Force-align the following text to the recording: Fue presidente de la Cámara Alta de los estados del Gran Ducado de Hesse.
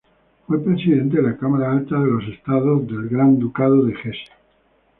Fue 0.47 0.59
presidente 0.59 1.17
de 1.17 1.21
la 1.21 1.37
Cámara 1.37 1.71
Alta 1.73 1.93
de 1.99 2.09
los 2.09 2.27
estados 2.27 2.87
del 2.87 3.07
Gran 3.07 3.37
Ducado 3.37 3.85
de 3.85 3.93
Hesse. 4.03 4.31